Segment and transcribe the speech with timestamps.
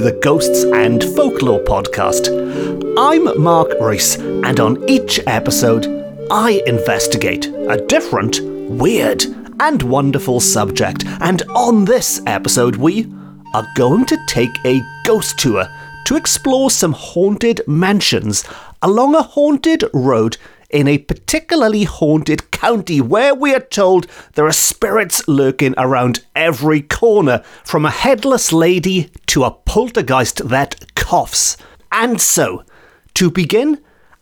[0.00, 2.30] The Ghosts and Folklore podcast.
[2.96, 5.86] I'm Mark Rees, and on each episode,
[6.30, 9.22] I investigate a different, weird,
[9.60, 11.04] and wonderful subject.
[11.20, 13.12] And on this episode, we
[13.52, 15.68] are going to take a ghost tour
[16.06, 18.42] to explore some haunted mansions
[18.80, 20.38] along a haunted road
[20.70, 26.80] in a particularly haunted county where we are told there are spirits lurking around every
[26.80, 31.56] corner, from a headless lady to a poltergeist that coughs.
[31.92, 32.64] And so,
[33.14, 33.80] to begin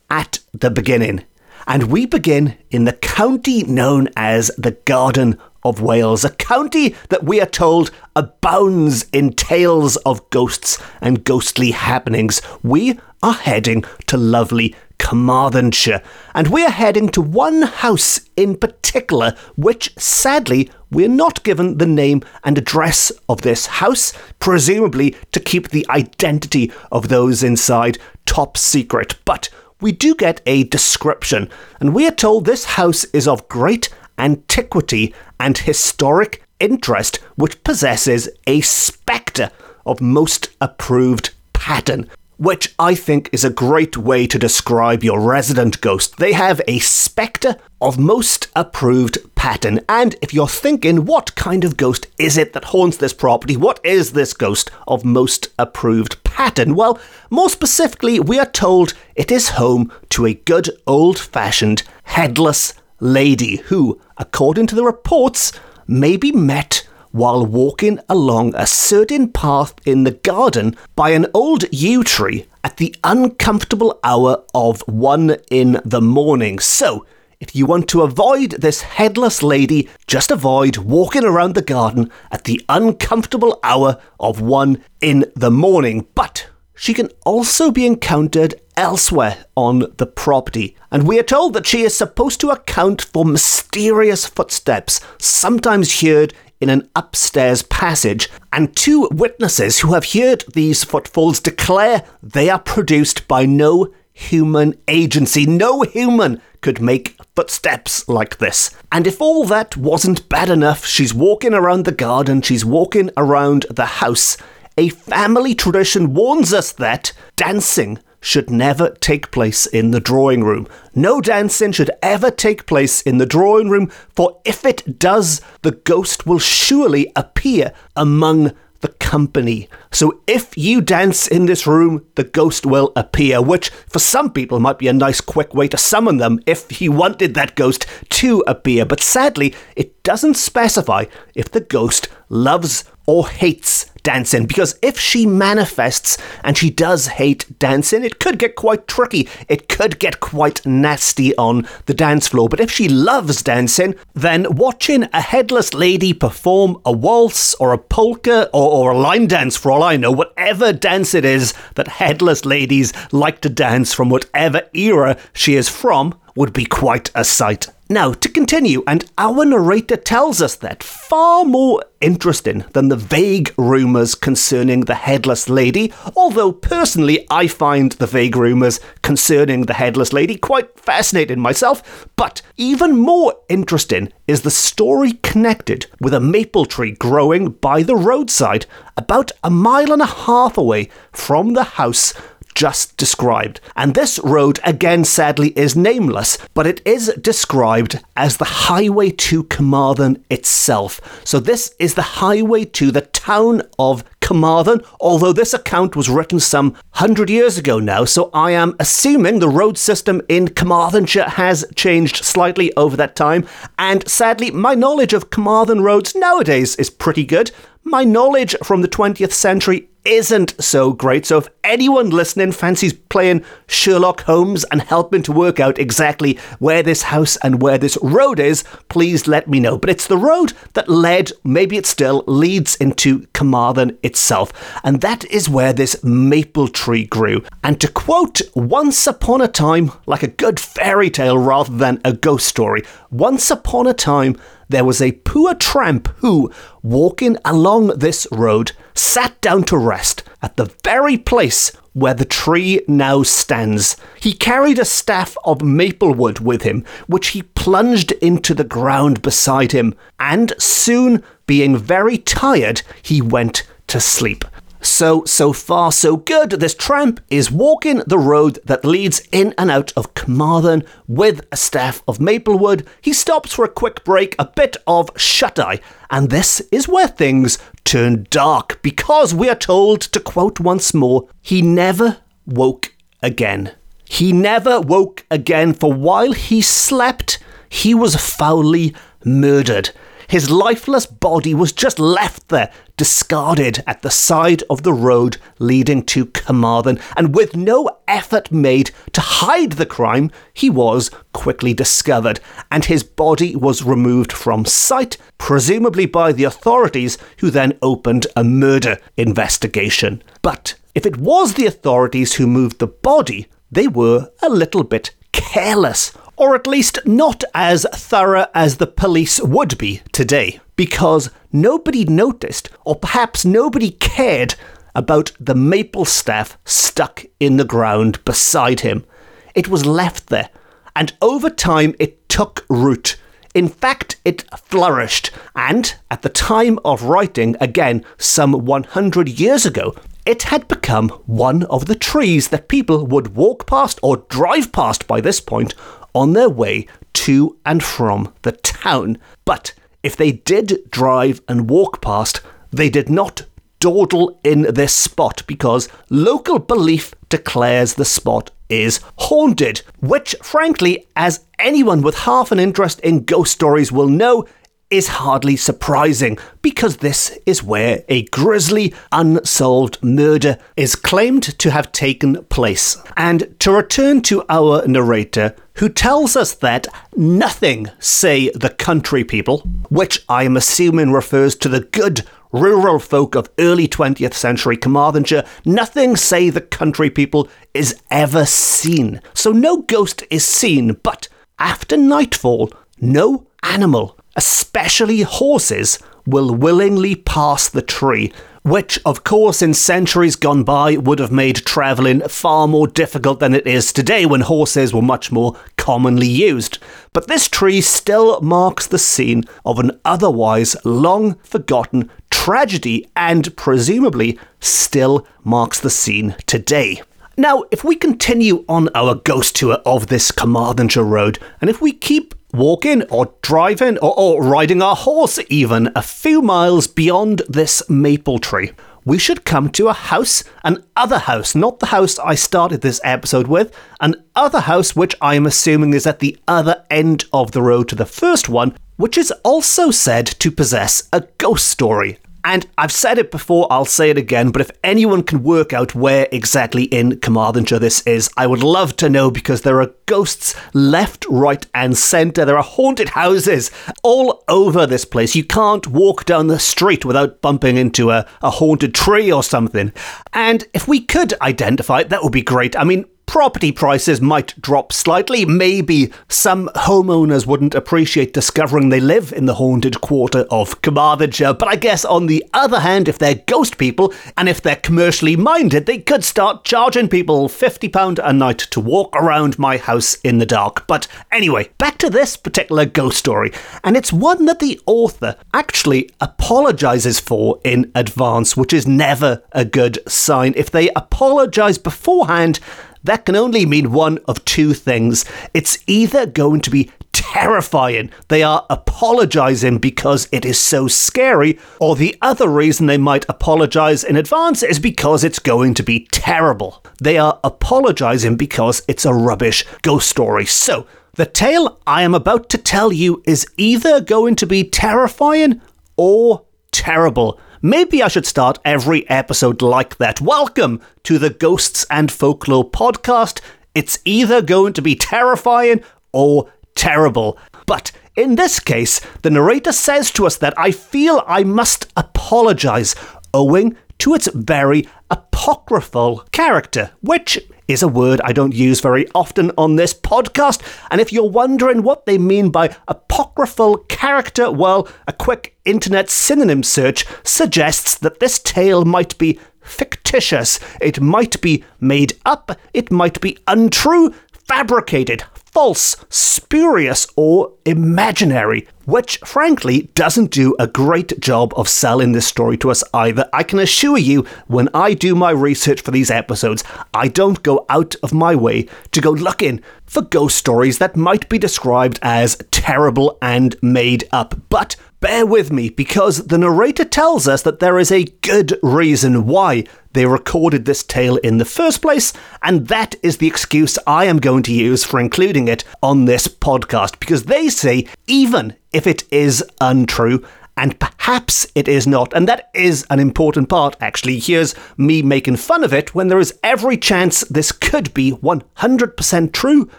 [0.09, 1.23] at the beginning,
[1.67, 7.23] and we begin in the county known as the Garden of Wales, a county that
[7.23, 12.41] we are told abounds in tales of ghosts and ghostly happenings.
[12.63, 16.01] We are heading to lovely Carmarthenshire,
[16.35, 22.21] and we're heading to one house in particular, which sadly we're not given the name
[22.43, 29.15] and address of this house, presumably to keep the identity of those inside top secret.
[29.25, 29.49] But
[29.81, 33.89] we do get a description, and we are told this house is of great
[34.19, 39.49] antiquity and historic interest, which possesses a spectre
[39.85, 45.81] of most approved pattern which I think is a great way to describe your resident
[45.81, 46.17] ghost.
[46.17, 49.81] They have a spectre of most approved pattern.
[49.89, 53.57] And if you're thinking, what kind of ghost is it that haunts this property?
[53.57, 56.75] What is this ghost of most approved pattern?
[56.75, 56.97] Well,
[57.29, 63.57] more specifically, we are told it is home to a good old fashioned headless lady
[63.57, 65.51] who, according to the reports,
[65.87, 71.65] may be met while walking along a certain path in the garden by an old
[71.73, 76.59] yew tree at the uncomfortable hour of one in the morning.
[76.59, 77.05] So,
[77.39, 82.43] if you want to avoid this headless lady, just avoid walking around the garden at
[82.43, 86.05] the uncomfortable hour of one in the morning.
[86.15, 91.67] But she can also be encountered elsewhere on the property, and we are told that
[91.67, 98.75] she is supposed to account for mysterious footsteps, sometimes heard in an upstairs passage, and
[98.75, 105.45] two witnesses who have heard these footfalls declare they are produced by no human agency.
[105.45, 108.73] No human could make footsteps like this.
[108.93, 113.65] And if all that wasn't bad enough, she's walking around the garden, she's walking around
[113.69, 114.37] the house.
[114.77, 120.67] A family tradition warns us that dancing should never take place in the drawing room.
[120.93, 125.71] No dancing should ever take place in the drawing room, for if it does, the
[125.71, 129.67] ghost will surely appear among the company.
[129.91, 134.59] So if you dance in this room, the ghost will appear, which for some people
[134.59, 138.43] might be a nice quick way to summon them if he wanted that ghost to
[138.47, 138.85] appear.
[138.85, 141.05] But sadly, it doesn't specify
[141.35, 147.57] if the ghost loves or hates dancing because if she manifests and she does hate
[147.57, 149.27] dancing, it could get quite tricky.
[149.47, 152.47] It could get quite nasty on the dance floor.
[152.49, 157.79] But if she loves dancing, then watching a headless lady perform a waltz or a
[157.79, 161.87] polka or, or a line dance, for all I know, whatever dance it is that
[161.87, 167.23] headless ladies like to dance from whatever era she is from, would be quite a
[167.23, 167.69] sight.
[167.91, 173.51] Now, to continue, and our narrator tells us that far more interesting than the vague
[173.57, 180.13] rumours concerning the headless lady, although personally I find the vague rumours concerning the headless
[180.13, 186.67] lady quite fascinating myself, but even more interesting is the story connected with a maple
[186.67, 188.67] tree growing by the roadside
[188.97, 192.13] about a mile and a half away from the house
[192.59, 193.61] just described.
[193.77, 199.45] And this road, again, sadly, is nameless, but it is described as the highway to
[199.45, 200.99] Carmarthen itself.
[201.23, 206.41] So this is the highway to the town of Carmarthen, although this account was written
[206.41, 211.65] some hundred years ago now, so I am assuming the road system in Carmarthenshire has
[211.75, 213.47] changed slightly over that time,
[213.79, 217.51] and sadly, my knowledge of Carmarthen roads nowadays is pretty good.
[217.89, 221.25] My knowledge from the 20th century isn't so great.
[221.25, 226.83] So if anyone listening fancies playing Sherlock Holmes and helping to work out exactly where
[226.83, 229.75] this house and where this road is, please let me know.
[229.75, 234.53] But it's the road that led, maybe it still leads into Carmarthen itself.
[234.83, 237.43] And that is where this maple tree grew.
[237.63, 242.13] And to quote, once upon a time, like a good fairy tale rather than a
[242.13, 244.37] ghost story, once upon a time,
[244.69, 246.51] there was a poor tramp who,
[246.83, 252.81] walking along this road, sat down to rest at the very place where the tree
[252.87, 253.97] now stands.
[254.21, 259.21] He carried a staff of maple wood with him, which he plunged into the ground
[259.21, 264.45] beside him, and soon, being very tired, he went to sleep.
[264.81, 266.51] So, so far, so good.
[266.51, 271.57] This tramp is walking the road that leads in and out of Carmarthen with a
[271.57, 272.87] staff of Maplewood.
[273.01, 277.07] He stops for a quick break, a bit of shut eye, and this is where
[277.07, 283.73] things turn dark because we are told, to quote once more, he never woke again.
[284.05, 289.91] He never woke again, for while he slept, he was foully murdered.
[290.29, 296.03] His lifeless body was just left there, discarded at the side of the road leading
[296.03, 302.39] to Carmarthen, and with no effort made to hide the crime, he was quickly discovered,
[302.69, 308.43] and his body was removed from sight, presumably by the authorities, who then opened a
[308.43, 310.21] murder investigation.
[310.43, 315.09] But if it was the authorities who moved the body, they were a little bit
[315.31, 322.05] careless or at least not as thorough as the police would be today, because nobody
[322.05, 324.55] noticed, or perhaps nobody cared,
[324.95, 329.05] about the maple staff stuck in the ground beside him.
[329.53, 330.49] It was left there,
[330.95, 333.17] and over time it took root.
[333.53, 339.93] In fact, it flourished, and at the time of writing, again, some 100 years ago,
[340.25, 345.07] it had become one of the trees that people would walk past or drive past
[345.07, 345.73] by this point
[346.13, 349.17] on their way to and from the town.
[349.45, 349.73] But
[350.03, 352.41] if they did drive and walk past,
[352.71, 353.43] they did not
[353.79, 361.45] dawdle in this spot because local belief declares the spot is haunted, which, frankly, as
[361.57, 364.45] anyone with half an interest in ghost stories will know,
[364.89, 371.91] is hardly surprising because this is where a grisly, unsolved murder is claimed to have
[371.91, 372.97] taken place.
[373.15, 379.59] And to return to our narrator, who tells us that nothing say the country people,
[379.89, 385.45] which I am assuming refers to the good rural folk of early 20th century Carmarthenshire,
[385.65, 389.21] nothing say the country people is ever seen.
[389.35, 391.27] So no ghost is seen, but
[391.59, 398.31] after nightfall, no animal especially horses, will willingly pass the tree,
[398.63, 403.53] which, of course, in centuries gone by would have made travelling far more difficult than
[403.53, 406.79] it is today when horses were much more commonly used.
[407.11, 414.39] But this tree still marks the scene of an otherwise long forgotten tragedy and presumably
[414.61, 417.01] still marks the scene today.
[417.35, 421.91] Now, if we continue on our ghost tour of this Carmarthenshire road, and if we
[421.91, 427.87] keep walking or driving or, or riding our horse even a few miles beyond this
[427.89, 428.71] maple tree
[429.05, 433.01] we should come to a house, an other house, not the house I started this
[433.03, 437.51] episode with, an other house which I am assuming is at the other end of
[437.51, 442.19] the road to the first one, which is also said to possess a ghost story.
[442.43, 445.93] And I've said it before, I'll say it again, but if anyone can work out
[445.93, 450.55] where exactly in Carmarthenshire this is, I would love to know because there are ghosts
[450.73, 452.45] left, right, and centre.
[452.45, 453.71] There are haunted houses
[454.03, 455.35] all over this place.
[455.35, 459.91] You can't walk down the street without bumping into a, a haunted tree or something.
[460.33, 462.75] And if we could identify it, that would be great.
[462.77, 465.45] I mean, property prices might drop slightly.
[465.45, 471.53] Maybe some homeowners wouldn't appreciate discovering they live in the haunted quarter of Carmarthenshire.
[471.53, 475.35] But I guess on the other hand, if they're ghost people and if they're commercially
[475.35, 480.39] minded, they could start charging people £50 a night to walk around my house in
[480.39, 480.87] the dark.
[480.87, 483.51] But anyway, back to this particular ghost story.
[483.83, 489.65] And it's one that the author actually apologizes for in advance, which is never a
[489.65, 490.55] good sign.
[490.57, 492.59] If they apologize beforehand,
[493.03, 495.25] that can only mean one of two things.
[495.53, 501.95] It's either going to be terrifying, they are apologizing because it is so scary, or
[501.95, 506.83] the other reason they might apologize in advance is because it's going to be terrible.
[507.01, 510.45] They are apologizing because it's a rubbish ghost story.
[510.45, 515.61] So, the tale I am about to tell you is either going to be terrifying
[515.97, 517.39] or terrible.
[517.61, 520.21] Maybe I should start every episode like that.
[520.21, 523.41] Welcome to the Ghosts and Folklore podcast.
[523.75, 525.83] It's either going to be terrifying
[526.13, 527.37] or terrible.
[527.65, 532.95] But in this case, the narrator says to us that I feel I must apologize
[533.33, 539.51] owing to its very apocryphal character, which is a word I don't use very often
[539.57, 540.61] on this podcast.
[540.89, 546.63] And if you're wondering what they mean by apocryphal character, well, a quick internet synonym
[546.63, 553.21] search suggests that this tale might be fictitious, it might be made up, it might
[553.21, 554.13] be untrue,
[554.47, 558.67] fabricated, false, spurious, or imaginary.
[558.89, 563.29] Which frankly doesn't do a great job of selling this story to us either.
[563.31, 567.65] I can assure you, when I do my research for these episodes, I don't go
[567.69, 572.37] out of my way to go looking for ghost stories that might be described as
[572.51, 574.35] terrible and made up.
[574.49, 579.25] But bear with me because the narrator tells us that there is a good reason
[579.25, 584.05] why they recorded this tale in the first place, and that is the excuse I
[584.05, 588.87] am going to use for including it on this podcast because they say even if
[588.87, 592.13] it is untrue, and perhaps it is not.
[592.13, 594.19] And that is an important part, actually.
[594.19, 599.33] Here's me making fun of it when there is every chance this could be 100%
[599.33, 599.69] true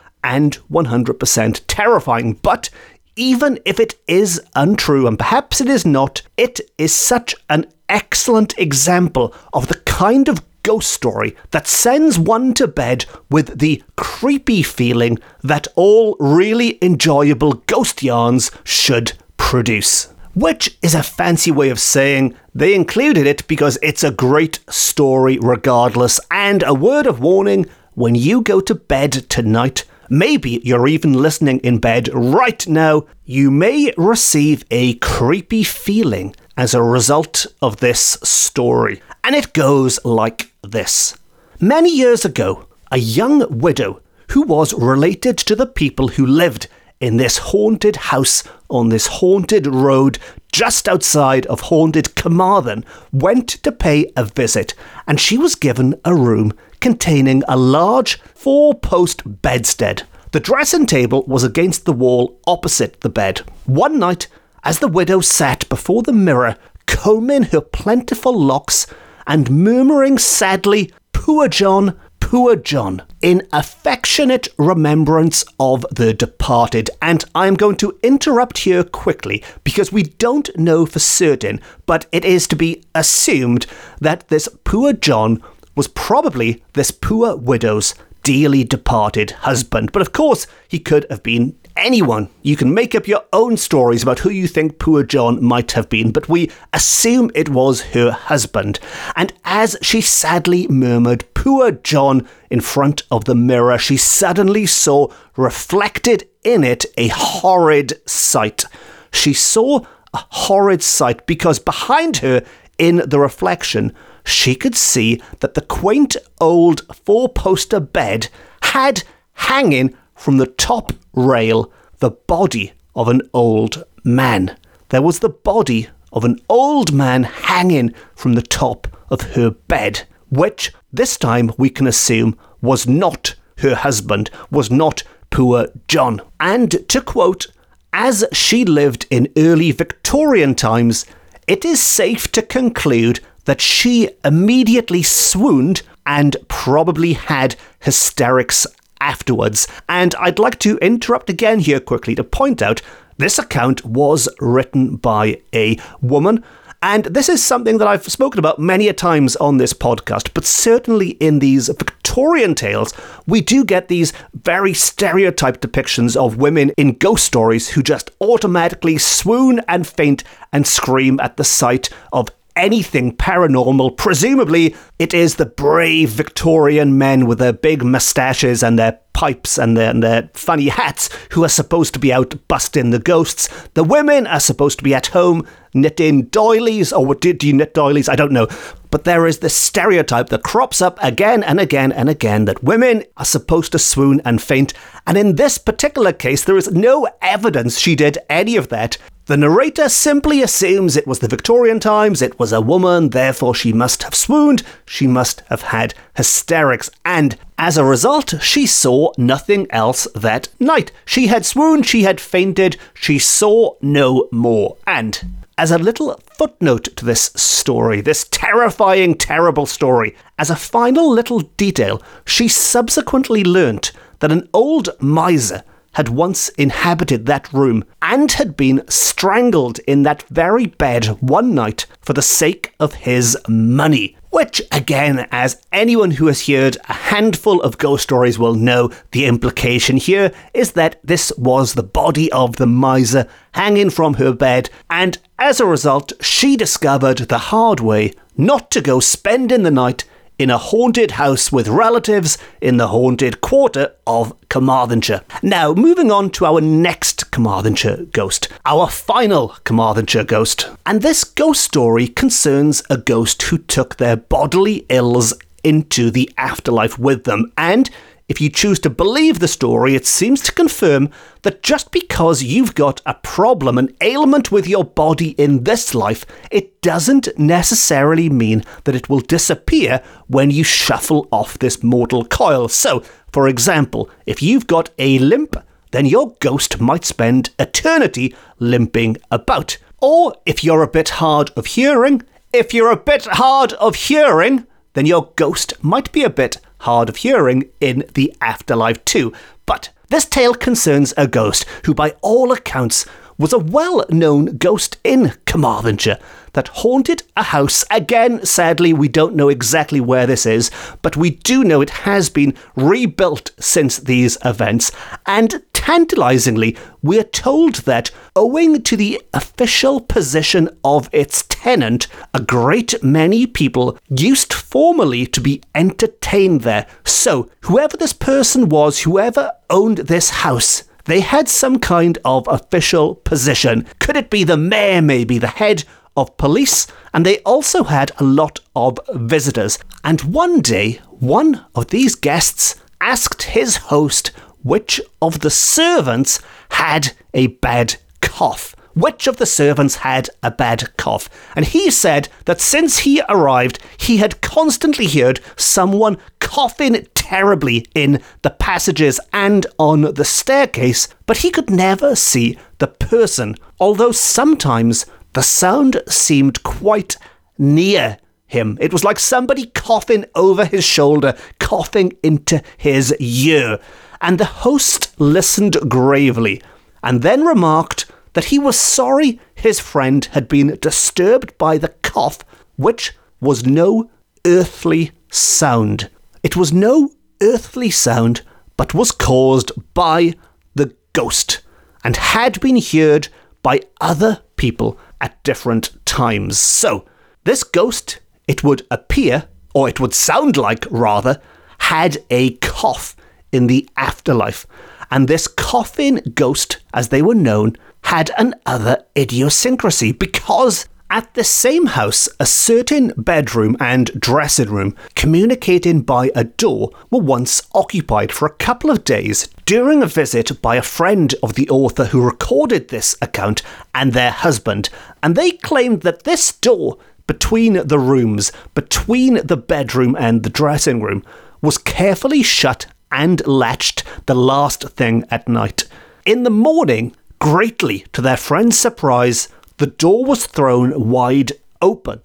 [0.23, 2.35] and 100% terrifying.
[2.42, 2.69] But
[3.16, 8.52] even if it is untrue, and perhaps it is not, it is such an excellent
[8.59, 14.62] example of the kind of ghost story that sends one to bed with the creepy
[14.62, 20.12] feeling that all really enjoyable ghost yarns should produce.
[20.35, 25.38] Which is a fancy way of saying they included it because it's a great story
[25.40, 31.12] regardless, and a word of warning when you go to bed tonight, maybe you're even
[31.14, 37.79] listening in bed right now, you may receive a creepy feeling as a result of
[37.79, 39.02] this story.
[39.23, 41.17] And it goes like this
[41.61, 44.00] Many years ago, a young widow
[44.31, 46.69] who was related to the people who lived
[47.00, 50.19] in this haunted house on this haunted road
[50.53, 54.75] just outside of haunted Carmarthen went to pay a visit
[55.07, 60.03] and she was given a room containing a large four post bedstead.
[60.33, 63.41] The dressing table was against the wall opposite the bed.
[63.65, 64.29] One night,
[64.62, 68.87] as the widow sat before the mirror, combing her plentiful locks
[69.31, 76.91] and murmuring sadly, Poor John, poor John, in affectionate remembrance of the departed.
[77.01, 82.25] And I'm going to interrupt here quickly because we don't know for certain, but it
[82.25, 83.67] is to be assumed
[84.01, 85.41] that this poor John
[85.77, 87.95] was probably this poor widow's
[88.25, 89.93] dearly departed husband.
[89.93, 92.29] But of course, he could have been anyone.
[92.43, 95.89] You can make up your own stories about who you think poor John might have
[95.89, 98.79] been, but we assume it was her husband.
[99.17, 105.09] And as she sadly murmured, Poor John, in front of the mirror, she suddenly saw
[105.37, 108.67] reflected in it a horrid sight.
[109.11, 109.81] She saw
[110.13, 112.45] a horrid sight because behind her,
[112.77, 113.95] in the reflection,
[114.25, 118.29] she could see that the quaint old four poster bed
[118.63, 124.55] had hanging from the top rail the body of an old man.
[124.91, 130.03] There was the body of an old man hanging from the top of her bed,
[130.29, 136.21] which this time we can assume was not her husband, was not poor John.
[136.39, 137.47] And to quote,
[137.95, 141.07] as she lived in early Victorian times,
[141.47, 148.67] it is safe to conclude that she immediately swooned and probably had hysterics
[149.00, 149.66] afterwards.
[149.88, 152.83] And I'd like to interrupt again here quickly to point out
[153.19, 156.42] this account was written by a woman.
[156.83, 160.47] And this is something that I've spoken about many a times on this podcast, but
[160.47, 162.95] certainly in these Victorian tales,
[163.26, 168.97] we do get these very stereotyped depictions of women in ghost stories who just automatically
[168.97, 172.30] swoon and faint and scream at the sight of
[172.61, 173.97] anything paranormal.
[173.97, 179.76] Presumably, it is the brave Victorian men with their big moustaches and their pipes and
[179.76, 183.49] their, and their funny hats who are supposed to be out busting the ghosts.
[183.75, 187.73] The women are supposed to be at home knitting doilies, or did do you knit
[187.73, 188.09] doilies?
[188.09, 188.49] I don't know.
[188.90, 193.05] But there is this stereotype that crops up again and again and again that women
[193.17, 194.75] are supposed to swoon and faint.
[195.07, 198.99] And in this particular case, there is no evidence she did any of that.
[199.31, 203.73] The narrator simply assumes it was the Victorian times, it was a woman, therefore she
[203.73, 209.69] must have swooned, she must have had hysterics, and as a result, she saw nothing
[209.71, 210.91] else that night.
[211.05, 214.77] She had swooned, she had fainted, she saw no more.
[214.85, 221.09] And as a little footnote to this story, this terrifying, terrible story, as a final
[221.09, 228.33] little detail, she subsequently learnt that an old miser had once inhabited that room and
[228.33, 234.17] had been strangled in that very bed one night for the sake of his money.
[234.31, 239.27] Which, again, as anyone who has heard a handful of ghost stories will know, the
[239.27, 244.71] implication here is that this was the body of the miser hanging from her bed,
[244.89, 250.05] and as a result, she discovered the hard way not to go spending the night
[250.41, 255.21] in a haunted house with relatives in the haunted quarter of Carmarthenshire.
[255.43, 260.71] Now, moving on to our next Carmarthenshire ghost, our final Carmarthenshire ghost.
[260.87, 266.99] And this ghost story concerns a ghost who took their bodily ills into the afterlife
[266.99, 267.91] with them and
[268.31, 271.11] if you choose to believe the story, it seems to confirm
[271.43, 276.25] that just because you've got a problem, an ailment with your body in this life,
[276.49, 282.69] it doesn't necessarily mean that it will disappear when you shuffle off this mortal coil.
[282.69, 283.01] So,
[283.33, 285.57] for example, if you've got a limp,
[285.91, 289.77] then your ghost might spend eternity limping about.
[290.01, 292.23] Or if you're a bit hard of hearing,
[292.53, 297.09] if you're a bit hard of hearing, then your ghost might be a bit hard
[297.09, 299.33] of hearing in the afterlife too.
[299.67, 303.07] But this tale concerns a ghost who, by all accounts,
[303.41, 306.19] was a well known ghost in Carmarthenshire
[306.53, 307.85] that haunted a house.
[307.91, 310.71] Again, sadly, we don't know exactly where this is,
[311.01, 314.93] but we do know it has been rebuilt since these events.
[315.27, 323.03] And tantalizingly, we're told that, owing to the official position of its tenant, a great
[323.03, 326.87] many people used formerly to be entertained there.
[327.05, 333.17] So, whoever this person was, whoever owned this house, they had some kind of official
[333.17, 333.87] position.
[333.99, 335.85] Could it be the mayor, maybe the head
[336.17, 336.87] of police?
[337.12, 339.79] And they also had a lot of visitors.
[340.05, 344.29] And one day, one of these guests asked his host
[344.62, 346.40] which of the servants
[346.71, 351.29] had a bad cough which of the servants had a bad cough.
[351.55, 358.21] And he said that since he arrived, he had constantly heard someone coughing terribly in
[358.43, 365.07] the passages and on the staircase, but he could never see the person, although sometimes
[365.35, 367.17] the sound seemed quite
[367.57, 368.76] near him.
[368.81, 373.78] It was like somebody coughing over his shoulder, coughing into his ear.
[374.21, 376.61] And the host listened gravely
[377.00, 382.41] and then remarked that he was sorry his friend had been disturbed by the cough,
[382.75, 384.11] which was no
[384.45, 386.11] earthly sound.
[386.43, 387.11] It was no
[387.43, 388.43] earthly sound,
[388.76, 390.35] but was caused by
[390.75, 391.63] the ghost,
[392.05, 393.29] and had been heard
[393.63, 396.59] by other people at different times.
[396.59, 397.05] So,
[397.45, 401.41] this ghost, it would appear, or it would sound like rather,
[401.79, 403.17] had a cough
[403.53, 404.67] in the afterlife.
[405.11, 411.87] And this coughing ghost, as they were known, had another idiosyncrasy because at the same
[411.87, 418.47] house, a certain bedroom and dressing room, communicating by a door, were once occupied for
[418.47, 422.89] a couple of days during a visit by a friend of the author who recorded
[422.89, 423.61] this account
[423.93, 424.89] and their husband,
[425.21, 426.97] and they claimed that this door
[427.27, 431.25] between the rooms, between the bedroom and the dressing room,
[431.61, 435.89] was carefully shut and latched the last thing at night.
[436.25, 439.49] In the morning, Greatly to their friend's surprise,
[439.80, 442.21] the door was thrown wide open,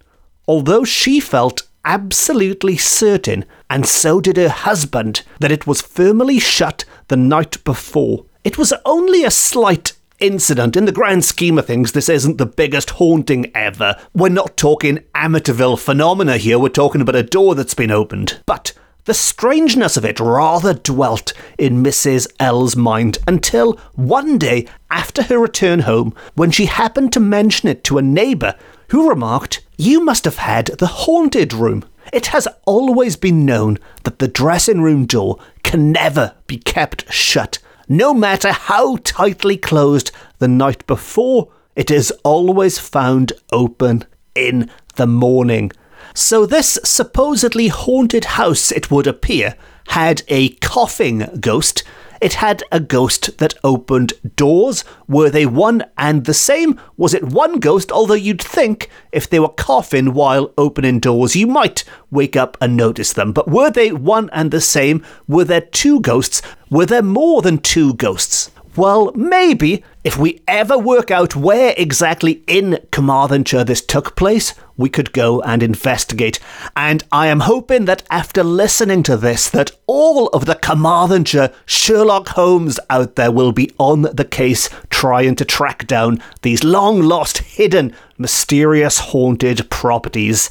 [0.45, 6.83] although she felt absolutely certain, and so did her husband, that it was firmly shut
[7.07, 8.25] the night before.
[8.43, 10.75] It was only a slight incident.
[10.75, 13.95] In the grand scheme of things, this isn't the biggest haunting ever.
[14.13, 18.41] We're not talking Amityville phenomena here, we're talking about a door that's been opened.
[18.45, 18.73] But
[19.05, 22.27] the strangeness of it rather dwelt in Mrs.
[22.39, 27.83] L's mind until one day after her return home, when she happened to mention it
[27.85, 28.55] to a neighbour
[28.89, 31.85] who remarked, You must have had the haunted room.
[32.11, 37.59] It has always been known that the dressing room door can never be kept shut.
[37.87, 45.07] No matter how tightly closed the night before, it is always found open in the
[45.07, 45.71] morning.
[46.17, 49.57] So, this supposedly haunted house, it would appear,
[49.89, 51.83] had a coughing ghost.
[52.21, 54.85] It had a ghost that opened doors.
[55.09, 56.79] Were they one and the same?
[56.95, 57.91] Was it one ghost?
[57.91, 62.77] Although you'd think if they were coughing while opening doors, you might wake up and
[62.77, 63.33] notice them.
[63.33, 65.05] But were they one and the same?
[65.27, 66.41] Were there two ghosts?
[66.69, 68.51] Were there more than two ghosts?
[68.77, 74.89] Well, maybe if we ever work out where exactly in Carmarthenshire this took place, we
[74.89, 76.39] could go and investigate.
[76.75, 82.29] And I am hoping that after listening to this, that all of the Carmarthenshire Sherlock
[82.29, 87.37] Holmes out there will be on the case trying to track down these long lost,
[87.37, 90.49] hidden, mysterious, haunted properties.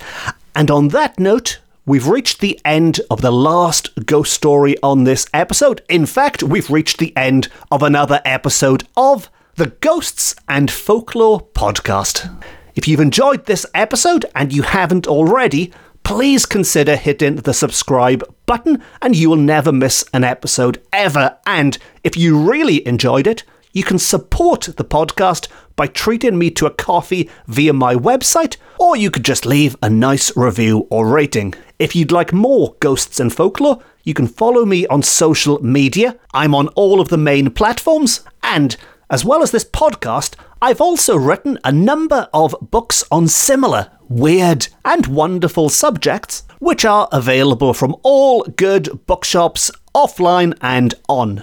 [0.54, 5.26] And on that note, We've reached the end of the last ghost story on this
[5.34, 5.82] episode.
[5.90, 12.34] In fact, we've reached the end of another episode of the Ghosts and Folklore podcast.
[12.74, 18.82] If you've enjoyed this episode and you haven't already, please consider hitting the subscribe button
[19.02, 21.36] and you will never miss an episode ever.
[21.46, 23.44] And if you really enjoyed it,
[23.74, 28.96] you can support the podcast by treating me to a coffee via my website, or
[28.96, 31.54] you could just leave a nice review or rating.
[31.78, 36.18] If you'd like more Ghosts and Folklore, you can follow me on social media.
[36.32, 38.76] I'm on all of the main platforms, and
[39.10, 44.68] as well as this podcast, I've also written a number of books on similar, weird,
[44.84, 51.42] and wonderful subjects, which are available from all good bookshops offline and on.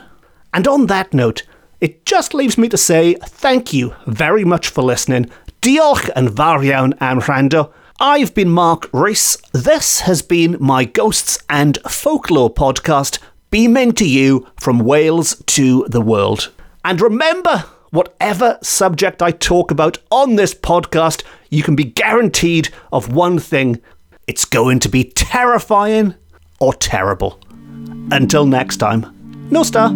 [0.53, 1.43] And on that note,
[1.81, 5.29] it just leaves me to say thank you very much for listening.
[5.61, 7.73] Diolch yn fawr iawn am wrando.
[7.99, 9.37] I've been Mark Rees.
[9.51, 16.01] This has been my Ghosts and Folklore podcast, beaming to you from Wales to the
[16.01, 16.51] world.
[16.85, 23.13] And remember, whatever subject I talk about on this podcast, you can be guaranteed of
[23.13, 23.81] one thing
[24.27, 26.15] it's going to be terrifying
[26.59, 27.39] or terrible.
[28.11, 29.89] Until next time, nos da.